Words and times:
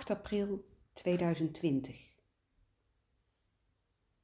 8 0.00 0.10
april 0.10 0.64
2020. 0.92 1.96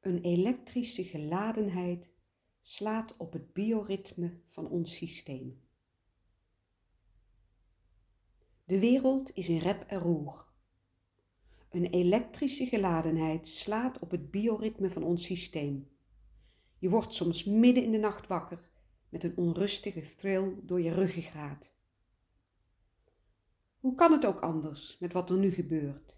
Een 0.01 0.23
elektrische 0.23 1.05
geladenheid 1.05 2.11
slaat 2.63 3.17
op 3.17 3.33
het 3.33 3.53
bioritme 3.53 4.41
van 4.47 4.69
ons 4.69 4.95
systeem. 4.95 5.61
De 8.65 8.79
wereld 8.79 9.31
is 9.35 9.49
in 9.49 9.59
rep 9.59 9.83
en 9.83 9.99
roer. 9.99 10.45
Een 11.71 11.87
elektrische 11.87 12.67
geladenheid 12.67 13.49
slaat 13.49 13.99
op 13.99 14.11
het 14.11 14.31
bioritme 14.31 14.91
van 14.91 15.03
ons 15.03 15.25
systeem. 15.25 15.89
Je 16.79 16.89
wordt 16.89 17.15
soms 17.15 17.45
midden 17.45 17.85
in 17.85 17.91
de 17.91 17.99
nacht 17.99 18.27
wakker 18.27 18.71
met 19.09 19.25
een 19.25 19.37
onrustige 19.37 20.15
thrill 20.17 20.55
door 20.63 20.81
je 20.81 20.93
ruggengraat. 20.93 21.76
Hoe 23.87 23.95
kan 23.95 24.13
het 24.13 24.27
ook 24.27 24.41
anders 24.41 24.99
met 24.99 25.13
wat 25.13 25.31
er 25.31 25.37
nu 25.37 25.51
gebeurt? 25.51 26.17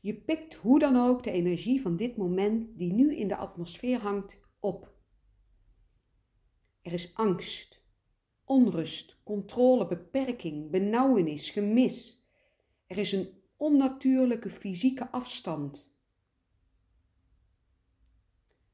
Je 0.00 0.14
pikt 0.14 0.54
hoe 0.54 0.78
dan 0.78 0.96
ook 0.96 1.22
de 1.22 1.30
energie 1.30 1.80
van 1.80 1.96
dit 1.96 2.16
moment 2.16 2.78
die 2.78 2.92
nu 2.92 3.16
in 3.16 3.28
de 3.28 3.36
atmosfeer 3.36 3.98
hangt 3.98 4.40
op. 4.60 4.94
Er 6.82 6.92
is 6.92 7.14
angst, 7.14 7.82
onrust, 8.44 9.20
controle, 9.24 9.86
beperking, 9.86 10.70
benauwenis, 10.70 11.50
gemis. 11.50 12.24
Er 12.86 12.98
is 12.98 13.12
een 13.12 13.28
onnatuurlijke 13.56 14.50
fysieke 14.50 15.10
afstand. 15.10 15.92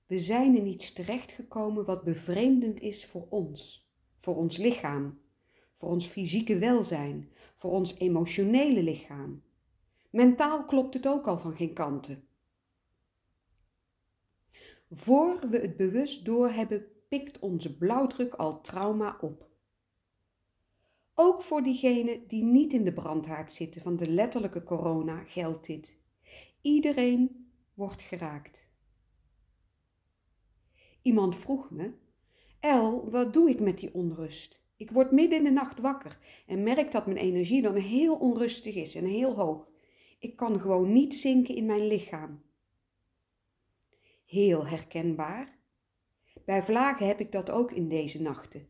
We 0.06 0.18
zijn 0.18 0.56
in 0.56 0.66
iets 0.66 0.92
terechtgekomen 0.92 1.84
wat 1.84 2.04
bevreemdend 2.04 2.80
is 2.80 3.06
voor 3.06 3.26
ons, 3.28 3.90
voor 4.18 4.36
ons 4.36 4.56
lichaam, 4.56 5.22
voor 5.84 5.92
ons 5.92 6.06
fysieke 6.06 6.58
welzijn, 6.58 7.28
voor 7.56 7.70
ons 7.70 7.98
emotionele 7.98 8.82
lichaam. 8.82 9.42
Mentaal 10.10 10.64
klopt 10.64 10.94
het 10.94 11.06
ook 11.06 11.26
al 11.26 11.38
van 11.38 11.56
geen 11.56 11.72
kanten. 11.72 12.28
Voor 14.90 15.48
we 15.50 15.58
het 15.58 15.76
bewust 15.76 16.24
doorhebben, 16.24 16.86
pikt 17.08 17.38
onze 17.38 17.76
blauwdruk 17.76 18.34
al 18.34 18.60
trauma 18.60 19.18
op. 19.20 19.48
Ook 21.14 21.42
voor 21.42 21.62
diegenen 21.62 22.26
die 22.28 22.42
niet 22.42 22.72
in 22.72 22.84
de 22.84 22.92
brandhaard 22.92 23.52
zitten 23.52 23.82
van 23.82 23.96
de 23.96 24.08
letterlijke 24.08 24.62
corona 24.62 25.24
geldt 25.24 25.66
dit. 25.66 25.98
Iedereen 26.60 27.50
wordt 27.74 28.02
geraakt. 28.02 28.66
Iemand 31.02 31.36
vroeg 31.36 31.70
me: 31.70 31.92
El, 32.60 33.10
wat 33.10 33.32
doe 33.32 33.50
ik 33.50 33.60
met 33.60 33.78
die 33.78 33.94
onrust? 33.94 34.62
Ik 34.84 34.90
word 34.90 35.10
midden 35.10 35.38
in 35.38 35.44
de 35.44 35.50
nacht 35.50 35.80
wakker 35.80 36.18
en 36.46 36.62
merk 36.62 36.92
dat 36.92 37.06
mijn 37.06 37.18
energie 37.18 37.62
dan 37.62 37.74
heel 37.74 38.14
onrustig 38.14 38.74
is 38.74 38.94
en 38.94 39.04
heel 39.04 39.34
hoog. 39.34 39.68
Ik 40.18 40.36
kan 40.36 40.60
gewoon 40.60 40.92
niet 40.92 41.14
zinken 41.14 41.54
in 41.54 41.66
mijn 41.66 41.86
lichaam. 41.86 42.42
Heel 44.26 44.66
herkenbaar. 44.66 45.58
Bij 46.44 46.62
vlagen 46.62 47.06
heb 47.06 47.20
ik 47.20 47.32
dat 47.32 47.50
ook 47.50 47.72
in 47.72 47.88
deze 47.88 48.22
nachten. 48.22 48.66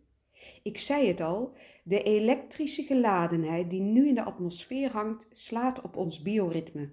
Ik 0.63 0.79
zei 0.79 1.07
het 1.07 1.21
al, 1.21 1.57
de 1.85 2.03
elektrische 2.03 2.83
geladenheid 2.83 3.71
die 3.71 3.81
nu 3.81 4.09
in 4.09 4.15
de 4.15 4.25
atmosfeer 4.25 4.91
hangt, 4.91 5.27
slaat 5.33 5.81
op 5.81 5.97
ons 5.97 6.23
bioritme. 6.23 6.91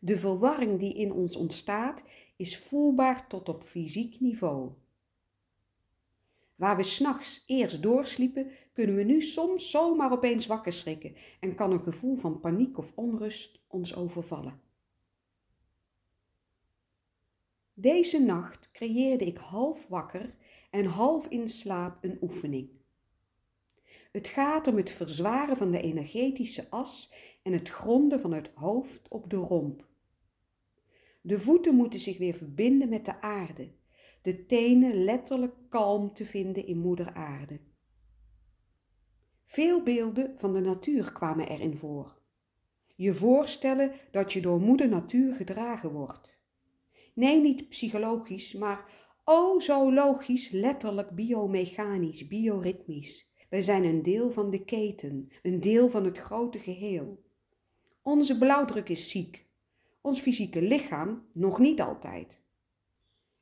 De 0.00 0.18
verwarring 0.18 0.78
die 0.78 0.94
in 0.94 1.12
ons 1.12 1.36
ontstaat, 1.36 2.02
is 2.36 2.58
voelbaar 2.58 3.28
tot 3.28 3.48
op 3.48 3.62
fysiek 3.62 4.20
niveau. 4.20 4.72
Waar 6.62 6.76
we 6.76 6.82
s'nachts 6.82 7.44
eerst 7.46 7.82
doorsliepen, 7.82 8.50
kunnen 8.72 8.96
we 8.96 9.02
nu 9.02 9.20
soms 9.20 9.70
zomaar 9.70 10.12
opeens 10.12 10.46
wakker 10.46 10.72
schrikken 10.72 11.16
en 11.40 11.54
kan 11.54 11.72
een 11.72 11.82
gevoel 11.82 12.16
van 12.16 12.40
paniek 12.40 12.78
of 12.78 12.92
onrust 12.94 13.62
ons 13.68 13.96
overvallen. 13.96 14.60
Deze 17.74 18.20
nacht 18.20 18.70
creëerde 18.72 19.24
ik 19.24 19.36
half 19.36 19.88
wakker 19.88 20.34
en 20.70 20.84
half 20.84 21.26
in 21.26 21.48
slaap 21.48 22.04
een 22.04 22.18
oefening. 22.20 22.68
Het 24.12 24.28
gaat 24.28 24.66
om 24.66 24.76
het 24.76 24.90
verzwaren 24.90 25.56
van 25.56 25.70
de 25.70 25.82
energetische 25.82 26.70
as 26.70 27.12
en 27.42 27.52
het 27.52 27.68
gronden 27.68 28.20
van 28.20 28.32
het 28.32 28.50
hoofd 28.54 29.08
op 29.08 29.30
de 29.30 29.36
romp. 29.36 29.86
De 31.20 31.40
voeten 31.40 31.74
moeten 31.74 32.00
zich 32.00 32.18
weer 32.18 32.34
verbinden 32.34 32.88
met 32.88 33.04
de 33.04 33.20
aarde, 33.20 33.72
de 34.22 34.46
tenen 34.46 35.04
letterlijk 35.04 35.54
kalm 35.68 36.14
te 36.14 36.24
vinden 36.24 36.66
in 36.66 36.78
moeder 36.78 37.14
aarde. 37.14 37.60
Veel 39.44 39.82
beelden 39.82 40.34
van 40.38 40.52
de 40.52 40.60
natuur 40.60 41.12
kwamen 41.12 41.48
erin 41.48 41.76
voor. 41.76 42.20
Je 42.94 43.14
voorstellen 43.14 43.92
dat 44.10 44.32
je 44.32 44.40
door 44.40 44.60
moeder 44.60 44.88
natuur 44.88 45.34
gedragen 45.34 45.90
wordt. 45.90 46.36
Nee, 47.14 47.40
niet 47.40 47.68
psychologisch, 47.68 48.52
maar 48.52 48.90
oh 49.24 49.60
zo 49.60 49.92
logisch, 49.92 50.50
letterlijk 50.50 51.10
biomechanisch, 51.10 52.26
bioritmisch. 52.26 53.30
Wij 53.48 53.62
zijn 53.62 53.84
een 53.84 54.02
deel 54.02 54.30
van 54.30 54.50
de 54.50 54.64
keten, 54.64 55.30
een 55.42 55.60
deel 55.60 55.90
van 55.90 56.04
het 56.04 56.18
grote 56.18 56.58
geheel. 56.58 57.22
Onze 58.02 58.38
blauwdruk 58.38 58.88
is 58.88 59.10
ziek, 59.10 59.46
ons 60.00 60.20
fysieke 60.20 60.62
lichaam 60.62 61.26
nog 61.32 61.58
niet 61.58 61.80
altijd. 61.80 62.41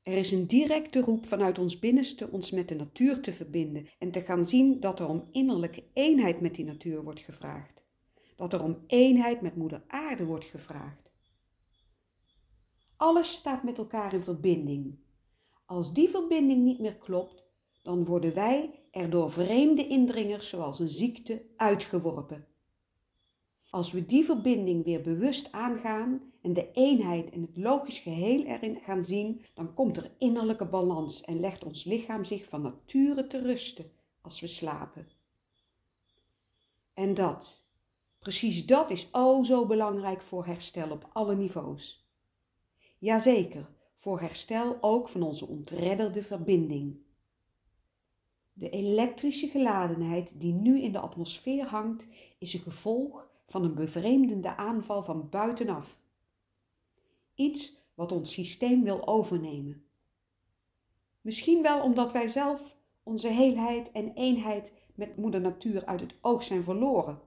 Er 0.03 0.16
is 0.16 0.33
een 0.33 0.47
directe 0.47 1.00
roep 1.00 1.27
vanuit 1.27 1.59
ons 1.59 1.78
binnenste 1.78 2.31
ons 2.31 2.50
met 2.50 2.69
de 2.69 2.75
natuur 2.75 3.21
te 3.21 3.33
verbinden 3.33 3.87
en 3.99 4.11
te 4.11 4.21
gaan 4.21 4.47
zien 4.47 4.81
dat 4.81 5.00
er 5.00 5.09
om 5.09 5.28
innerlijke 5.31 5.84
eenheid 5.93 6.41
met 6.41 6.55
die 6.55 6.65
natuur 6.65 7.03
wordt 7.03 7.21
gevraagd. 7.21 7.83
Dat 8.37 8.53
er 8.53 8.62
om 8.62 8.84
eenheid 8.87 9.41
met 9.41 9.56
Moeder 9.56 9.83
Aarde 9.87 10.25
wordt 10.25 10.44
gevraagd. 10.44 11.12
Alles 12.97 13.33
staat 13.33 13.62
met 13.62 13.78
elkaar 13.78 14.15
in 14.15 14.22
verbinding. 14.22 14.99
Als 15.65 15.93
die 15.93 16.09
verbinding 16.09 16.65
niet 16.65 16.81
meer 16.81 16.97
klopt, 16.97 17.44
dan 17.83 18.05
worden 18.05 18.34
wij 18.34 18.81
er 18.91 19.10
door 19.10 19.31
vreemde 19.31 19.87
indringers 19.87 20.49
zoals 20.49 20.78
een 20.78 20.89
ziekte 20.89 21.43
uitgeworpen. 21.56 22.47
Als 23.70 23.92
we 23.92 24.06
die 24.06 24.25
verbinding 24.25 24.84
weer 24.84 25.00
bewust 25.00 25.53
aangaan 25.53 26.32
en 26.41 26.53
de 26.53 26.72
eenheid 26.72 27.31
en 27.31 27.41
het 27.41 27.56
logisch 27.56 27.98
geheel 27.98 28.44
erin 28.44 28.76
gaan 28.76 29.04
zien, 29.04 29.44
dan 29.54 29.75
komt 29.75 29.97
er 29.97 30.10
innerlijke 30.19 30.64
balans 30.64 31.20
en 31.20 31.41
legt 31.41 31.64
ons 31.64 31.84
lichaam 31.84 32.25
zich 32.25 32.48
van 32.48 32.62
nature 32.62 33.26
te 33.26 33.41
rusten 33.41 33.91
als 34.20 34.41
we 34.41 34.47
slapen. 34.47 35.09
En 36.94 37.14
dat, 37.14 37.64
precies 38.19 38.66
dat 38.66 38.91
is 38.91 39.09
o 39.12 39.44
zo 39.44 39.66
belangrijk 39.66 40.22
voor 40.22 40.47
herstel 40.47 40.91
op 40.91 41.09
alle 41.12 41.36
niveaus. 41.36 42.09
Jazeker, 42.98 43.69
voor 43.97 44.20
herstel 44.20 44.78
ook 44.80 45.09
van 45.09 45.22
onze 45.22 45.47
ontredderde 45.47 46.22
verbinding. 46.22 46.97
De 48.53 48.70
elektrische 48.70 49.48
geladenheid 49.48 50.30
die 50.32 50.53
nu 50.53 50.82
in 50.82 50.92
de 50.92 50.98
atmosfeer 50.98 51.66
hangt, 51.66 52.06
is 52.38 52.54
een 52.54 52.60
gevolg 52.60 53.29
van 53.50 53.65
een 53.65 53.75
bevreemdende 53.75 54.56
aanval 54.56 55.03
van 55.03 55.28
buitenaf. 55.28 55.99
Iets 57.34 57.78
wat 57.94 58.12
ons 58.12 58.33
systeem 58.33 58.84
wil 58.84 59.06
overnemen. 59.06 59.84
Misschien 61.21 61.62
wel 61.62 61.83
omdat 61.83 62.12
wij 62.12 62.28
zelf 62.28 62.77
onze 63.03 63.28
heelheid 63.28 63.93
en 63.93 64.12
eenheid 64.15 64.72
met 64.94 65.16
moeder 65.16 65.41
natuur 65.41 65.87
uit 65.87 66.00
het 66.00 66.15
oog 66.21 66.44
zijn 66.44 66.62
verloren. 66.62 67.21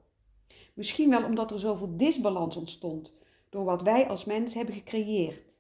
Misschien 0.74 1.10
wel 1.10 1.24
omdat 1.24 1.52
er 1.52 1.60
zoveel 1.60 1.98
disbalans 1.98 2.56
ontstond 2.56 3.14
door 3.50 3.64
wat 3.64 3.82
wij 3.82 4.08
als 4.08 4.26
mens 4.26 4.54
hebben 4.54 4.74
gecreëerd. 4.74 5.56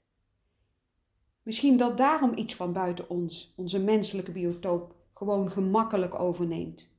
Misschien 1.41 1.77
dat 1.77 1.97
daarom 1.97 2.37
iets 2.37 2.55
van 2.55 2.73
buiten 2.73 3.09
ons, 3.09 3.53
onze 3.55 3.79
menselijke 3.79 4.31
biotoop, 4.31 4.95
gewoon 5.13 5.51
gemakkelijk 5.51 6.19
overneemt. 6.19 6.91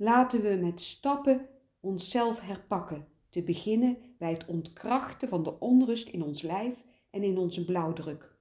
Laten 0.00 0.42
we 0.42 0.54
met 0.54 0.80
stappen 0.80 1.48
onszelf 1.80 2.40
herpakken, 2.40 3.08
te 3.28 3.42
beginnen 3.42 3.98
bij 4.18 4.30
het 4.30 4.46
ontkrachten 4.46 5.28
van 5.28 5.42
de 5.42 5.60
onrust 5.60 6.08
in 6.08 6.22
ons 6.22 6.42
lijf 6.42 6.84
en 7.10 7.22
in 7.22 7.38
onze 7.38 7.64
blauwdruk. 7.64 8.36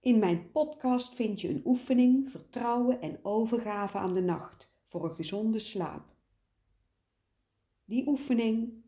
In 0.00 0.18
mijn 0.18 0.50
podcast 0.50 1.14
vind 1.14 1.40
je 1.40 1.48
een 1.48 1.62
oefening, 1.64 2.30
vertrouwen 2.30 3.00
en 3.00 3.18
overgave 3.22 3.98
aan 3.98 4.14
de 4.14 4.20
nacht 4.20 4.70
voor 4.86 5.04
een 5.04 5.14
gezonde 5.14 5.58
slaap. 5.58 6.14
Die 7.84 8.08
oefening, 8.08 8.84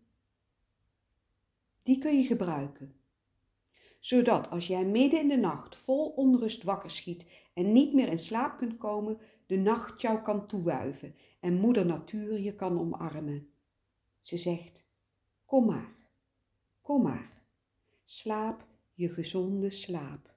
die 1.83 1.99
kun 1.99 2.17
je 2.17 2.25
gebruiken. 2.25 2.95
Zodat 4.01 4.51
als 4.51 4.67
jij 4.67 4.85
midden 4.85 5.21
in 5.21 5.29
de 5.29 5.37
nacht 5.37 5.77
vol 5.77 6.09
onrust 6.09 6.63
wakker 6.63 6.91
schiet 6.91 7.25
en 7.57 7.73
niet 7.73 7.95
meer 7.95 8.09
in 8.09 8.19
slaap 8.19 8.59
kunt 8.59 8.77
komen, 8.77 9.19
de 9.47 9.57
nacht 9.57 10.01
jou 10.01 10.23
kan 10.23 10.47
toewuiven 10.47 11.15
en 11.41 11.61
moeder 11.61 11.87
natuur 11.87 12.41
je 12.41 12.55
kan 12.55 12.79
omarmen. 12.79 13.49
Ze 14.21 14.37
zegt, 14.37 14.85
kom 15.45 15.67
maar, 15.67 15.95
kom 16.81 17.03
maar, 17.03 17.31
slaap 18.05 18.67
je 18.95 19.09
gezonde 19.09 19.71
slaap. 19.71 20.36